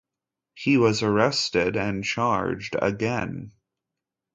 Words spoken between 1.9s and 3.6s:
charged again.